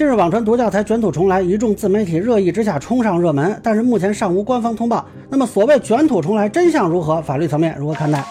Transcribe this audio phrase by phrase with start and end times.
[0.00, 5.04] 近日网传读教材卷土重来，一众自媒体热议之下冲上热门，但是目前尚无官方通报。
[5.28, 7.20] 那么所谓卷土重来真相如何？
[7.20, 8.24] 法律层面如何看待？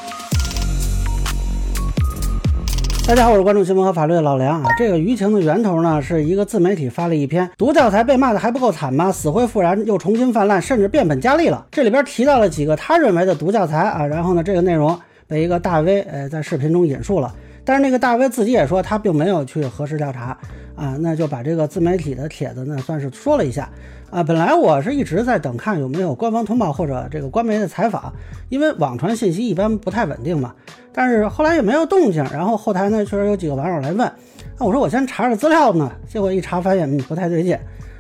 [3.08, 4.72] 大家好，我是关注新闻和法律的老梁啊。
[4.80, 9.12] 这个舆情的源头呢，是一个自媒体发了一篇读教材被骂的还不够惨吗？
[9.12, 11.68] 死灰复燃又重新泛滥，甚至变本加厉了。
[11.70, 17.32] 这里边提到了几个他认为的读教材啊，然后呢，这个内容被一个大 V 呃在视频中引述了。
[17.70, 20.36] 但是那个大 V 自己也说他并没有去核实调查
[20.76, 23.70] 啊，那就把这个自媒体的帖子呢算是说了一下
[24.10, 24.24] 啊。
[24.24, 28.12] 本来我是一直在等看有没有官方通报或者这个官媒的采访，
[28.50, 30.56] 因为网传信息一般不太稳定嘛。
[30.92, 34.12] 但是后来也没有动静，然后后台呢确实有几个网友来问，
[34.58, 37.56] 那我说我先查查资料呢，结果一查发现嗯不太对劲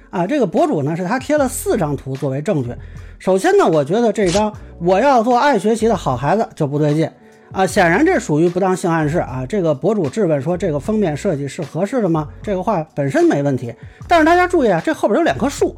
[0.10, 0.26] 啊。
[0.26, 2.74] 这个博主呢是他贴了四张图作为证据，
[3.20, 7.08] 首先呢我觉得这张我要做爱学习的好孩子就不对劲。
[7.52, 9.44] 啊，显然这属于不当性暗示啊！
[9.48, 13.73] 这个博主质问说：“这个封面设计是合适的吗？”这个话本身没问题，
[14.07, 15.76] 但是大家注意啊，这后边有两棵树，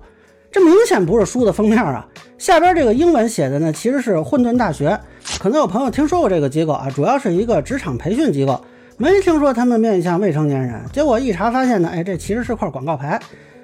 [0.51, 2.05] 这明显不是书的封面啊！
[2.37, 4.99] 下边这个英文写的呢，其实是混沌大学，
[5.39, 8.59] 可能有朋友听说过这个机构啊，主要是一个职场培训机构，
[8.97, 10.81] 没听说他们面向未成年人。
[10.91, 13.17] 结果一查发现呢，哎，这其实是块广告牌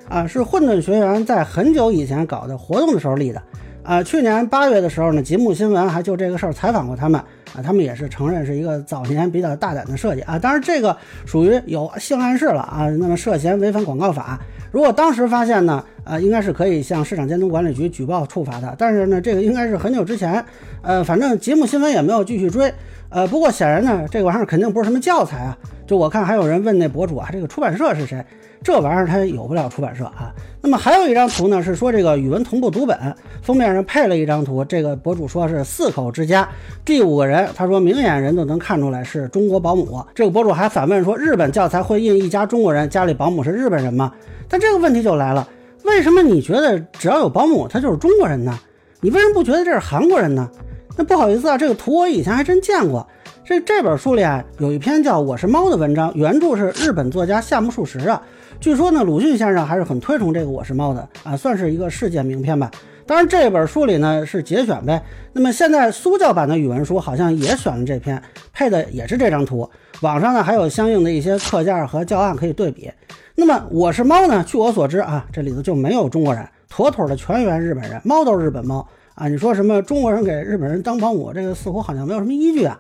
[0.08, 3.44] 啊，是混沌学员在很久以前搞的活动的时候立的。
[3.88, 7.18] 啊，去年八月的时候呢，吉木新闻还就这个事儿采访过他们
[7.56, 14.38] 啊，他们也是承认是一个早年比较大胆的设计啊，当然这个属于有性暗示了啊，那么涉嫌违反广告法，
[14.74, 20.44] 如果当时发现呢，呃，应该是可以向市场监督管理局举报处罚的，但是呢，这个应该是很久之前，
[20.82, 22.74] 呃，反正节目新闻也没有继续追，
[23.10, 28.24] 呃，不过显然呢，这个玩意儿肯定不是什么教材啊，就我看还有人问那博主啊，这个出版社是谁？
[28.64, 30.34] 这玩意儿它有不了出版社啊。
[30.62, 32.98] 那么还有一张图呢，是说这个语文同步读本
[33.42, 36.48] 封面上配了一张图，这个博主说是四口之家，
[36.84, 40.04] 第五个人，他说明眼人都能看出来是中国保姆。
[40.16, 44.12] 这个博主还反问说，日本教材会印一家中国人，家里保姆是日本人吗？
[44.50, 45.48] 但这个问题就来了，
[45.88, 48.58] 为什么你觉得只要有保姆他就是中国人呢？
[49.02, 50.50] 你为什么不觉得这是韩国人呢？
[50.98, 53.08] 那不好意思啊，这个图我以前还真见过。
[53.45, 58.22] 这这本书里啊，有一篇叫《我是猫》的文章，原著是日本作家夏目漱石啊。
[58.60, 62.70] 据说呢，鲁迅先生还是很推崇这个《我是猫》的啊，算是一个世界名篇吧。
[63.06, 65.02] 当然，这本书里呢是节选呗。
[65.32, 69.70] 那么现在苏教版的语文书好像也选了这篇，配的也是这张图。
[70.02, 72.92] 网上呢还有相应的一些课件和教案可以对比。
[73.39, 78.83] 那么《我是猫》呢，据我所知啊，这里头就没有中国人，妥妥的全员日本人，猫都是日本猫
[79.14, 79.27] 啊。
[79.27, 82.80] 你说什么中国人给日本人当保姆，这个似乎好像没有什么依据啊。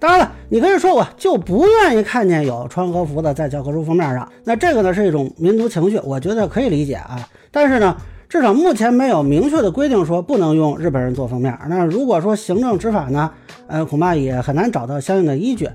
[0.00, 7.28] 当然了，你可以说我就不愿意看见有穿和服的在教科书封面上，那这个呢是一种民族情绪，我觉得可以理解啊。
[7.50, 7.94] 但是呢，
[8.30, 11.54] 至少目前没有明确的规定说不能用日本人做封面。
[11.68, 13.30] 那如果说行政执法呢，
[13.66, 15.68] 呃，恐怕也很难找到相应的依据。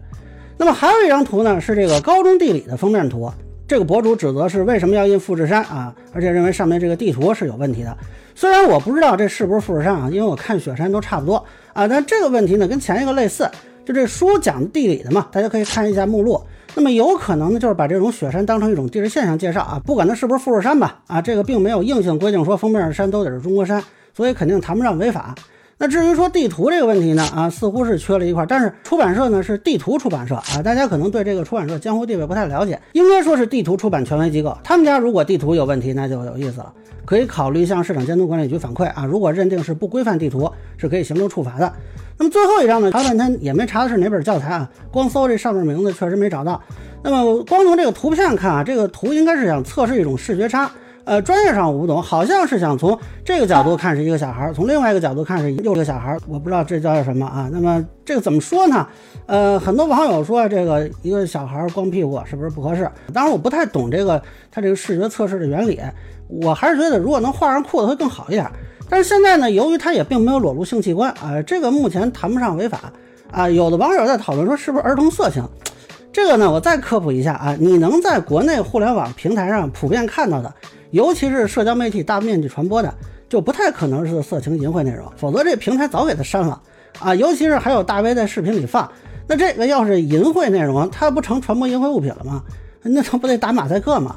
[0.57, 3.31] 那么还有一张图呢，是这个高中地理的封面图。
[3.73, 5.91] 这个博主指责是为什么要印富士山啊？
[6.13, 7.97] 而且认为上面这个地图是有问题的。
[8.35, 13.50] 虽然我不知道这是不是富士山啊，因为我看雪山都差不多啊，但这个问题呢跟前一个类似。
[13.83, 16.39] 就这书讲地理的嘛，大家可以看一下目录。
[16.75, 23.83] 那么有可能呢，就是把这种雪山当成一种地质现象介绍啊，不管它是不是富士山吧，啊，这个并没有硬性规定说封面的山都得是中国山，
[24.16, 25.33] 所以肯定谈不上违法。
[25.78, 36.72] 那至于说地图这个问题呢，啊，似乎是缺了一块，但是出版社呢是地图出版社啊，大家可能对这个出版社江湖地位不太了解，应该说是地图出版权威机构，他们家如果地图有问题，那就有意思了，
[37.06, 41.73] 可以考虑向市场监督管理局反馈啊，如果认定是不规范地图，是可以行政处罚的。
[42.17, 42.91] 那么最后一张呢？
[42.91, 44.69] 查半天也没查的是哪本教材啊？
[44.91, 46.62] 光搜这上面名字确实没找到。
[47.01, 50.72] 那么光从这个图片看啊，这个图应该是想测试一种视觉差。
[51.06, 57.50] 呃，专业上我不懂，好像是想从这个角度看是一个小孩，从另外一个角度看是又一个小孩，我不知道这叫什么啊？
[57.52, 58.88] 那么这个怎么说呢？
[59.25, 62.90] 呃，很多网友说这个一个小孩光屁股是不是不合适？
[63.13, 65.80] 当然我不太懂这个他这个视觉测试的原理，
[66.28, 68.50] 我还是觉得如果能画上裤子会更好一点。
[68.90, 72.80] 但是现在呢，由于他也并没有裸露性器官啊，这个目前谈不上违法
[73.31, 73.50] 啊。
[73.50, 75.44] 有的网友在讨论说是不是儿童色情，
[76.13, 80.53] 这个呢，我再科普一下啊，你能在国内互联网平台上普遍看到的，
[80.91, 82.94] 尤其是社交媒体大面积传播的，
[83.27, 86.62] 就不太可能是色情淫秽内容，否则这平台早给他删了
[87.00, 87.15] 啊。
[87.15, 88.88] 尤其是还有大 V 在视频里放，
[89.27, 92.44] 那这个要是淫秽内容，它不成传播淫秽物品了吗？
[92.83, 94.15] 那它不得打马赛克吗？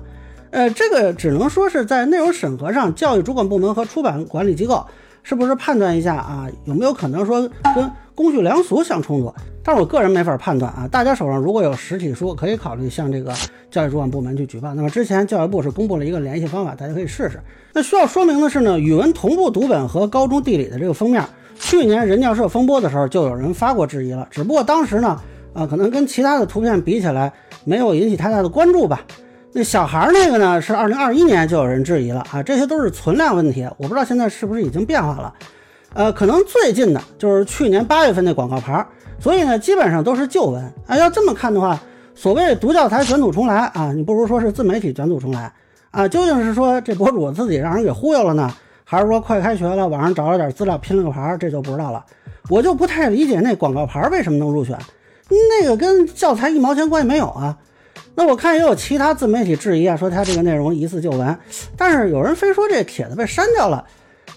[0.50, 4.86] 呃，这个只能说是在内容审核上，教育主管部门和出版管理机构
[5.28, 7.40] 是不是判断一下啊，有没有可能说
[7.74, 9.34] 跟公序良俗相冲突？
[9.60, 10.86] 但是我个人没法判断啊。
[10.88, 13.34] 大家手上如果有实体书，可以考虑向这个
[13.68, 14.72] 教育主管部门去举报。
[14.72, 17.40] 那么之前教育部是公布了一个联系方法，大家可以试试。
[17.72, 21.20] 那需要说明的是呢，语文同步读本和高中地理的这个封面，
[21.58, 25.20] 去年人教社风波的时候就有人发过质疑了，只不过当时呢，
[25.52, 27.32] 啊，可能跟其他的图片比起来，
[27.64, 29.04] 没有引起太大的关注吧。
[29.58, 35.32] 那小孩那个呢，是二零二一年就有人质疑了啊，这些都是存量问题，我不知道现在是不是已经变化了。
[35.94, 38.86] 呃，可能最近的就是去年八月份那广告牌，
[39.18, 40.94] 所以呢，基本上都是旧闻啊。
[40.94, 41.80] 要这么看的话，
[42.14, 45.50] 所谓独教材卷土重来啊，你不如说是自媒体卷土重来
[45.90, 46.06] 啊。
[46.06, 48.54] 究竟是说这博主自己让人给忽悠了呢，
[48.84, 52.04] 还是说快开学了，网上找了点资料拼了个牌，这就不知道了。
[52.50, 54.78] 我就不太理解那广告牌为什么能入选，
[55.30, 57.56] 那个跟教材一毛钱关系没有啊。
[58.16, 61.38] 那我看也有其他自媒体质疑啊，说他这个内容疑似旧闻，
[61.76, 63.84] 但是有人非说这帖子被删掉了。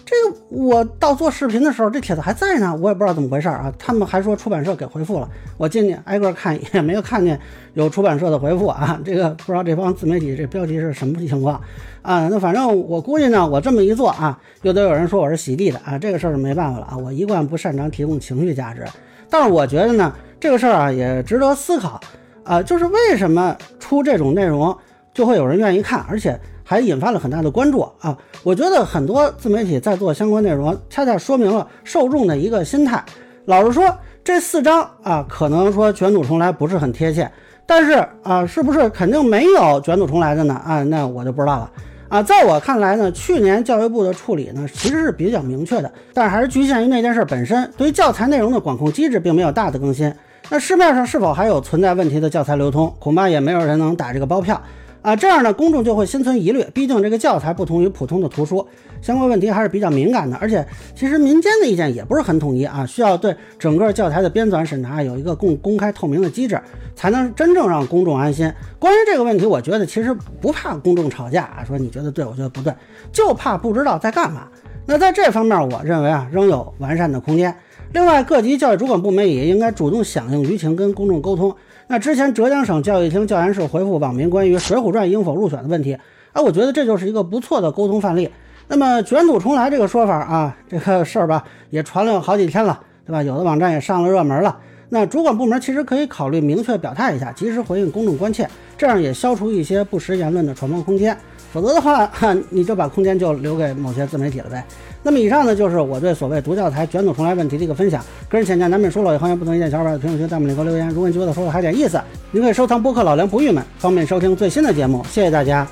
[0.04, 3.72] 这个我到做视频的时候，这帖子还在呢，我也不知道怎么回事啊。
[3.78, 7.38] 他们还说出版社给回复了，我进去挨个看也没有看见
[7.74, 9.00] 有出版社的回复啊。
[9.04, 11.60] 这个不知道这帮自媒体这标题是什么情况
[12.02, 12.28] 啊？
[12.28, 15.96] 那反正我估计呢，我这么一做啊，又得有人说我是洗地的啊。
[15.96, 18.84] 这个事儿是没办法了啊，我一贯不擅长提供情绪价值，
[19.28, 22.00] 但是我觉得呢，这个事儿啊也值得思考
[22.44, 24.76] 啊，就是为什么出这种内容
[25.12, 26.38] 就会有人愿意看，而且。
[26.62, 28.16] 还引发了很大的关注啊！
[28.44, 33.04] 我觉得很多自媒体在做相关内容，恰恰说明了受众的一个心态。
[33.46, 33.92] 老实说，
[34.22, 37.28] 这四章啊，可能说卷土重来不是很贴切，
[37.66, 40.54] 但是啊，是不是肯定没有卷土重来的呢？
[40.64, 41.68] 啊，那我就不知道了
[42.08, 42.22] 啊。
[42.22, 50.14] 在我看来呢，去年教育部的处理呢，其实是比较明确的，但是还是局限于那件事本身，对于教材内容的管控机制并没有大的更新。
[50.48, 54.60] 那市面上是否还有存在问题的教材流通，恐怕也没有人能打这个包票。
[55.02, 56.62] 啊，这样呢，公众就会心存疑虑。
[56.74, 58.66] 毕竟这个教材不同于普通的图书，
[59.00, 60.36] 相关问题还是比较敏感的。
[60.36, 60.62] 而且，
[60.94, 66.60] 其实民间的意见也不是很统一啊，需要对整个教材的编纂审查有一个公公开透明的机制，
[66.94, 68.52] 才能真正让公众安心。
[68.78, 72.70] 关于这个问题，我觉得其实不怕公众吵架啊，说你觉得对，我觉得不对，
[73.10, 74.48] 就怕不知道在干嘛。
[74.84, 77.56] 那在这方面，我认为啊，仍有完善的空间。
[77.92, 81.52] 另外，各级教育主管部门也应该主动响应舆情，跟公众沟通。
[81.88, 85.94] 那之前浙江省教育厅教研室回复网民关于《水浒传》应否入选的问题，
[86.32, 88.30] 啊，我觉得这就是一个不错的沟通范例。
[88.68, 93.24] 那么卷土重来这个说法啊，这个事儿吧，也传了好几天了，对吧？
[93.24, 94.56] 有的网站也上了热门了。
[94.90, 98.48] 那主管部门其实可以考虑明确表态一下，及时回应公众关切，
[98.78, 101.16] 这样也消除一些不实言论的传播空间。
[101.52, 104.64] 否则的话，哈， 你就把空间就留给某些自媒体了呗。
[105.02, 108.04] 那么以上呢，就是我对所谓独教材卷土重来问题的一个分享。
[108.28, 110.88] 个人浅见难免疏漏，也欢迎不同意见小伙伴在评论区、弹幕里给我留言。
[110.90, 112.00] 如果你觉得说的还有点意思，
[112.30, 115.04] 您可以收藏播客老梁不郁闷，方便收听最新的节目。
[115.10, 115.66] 谢谢大家。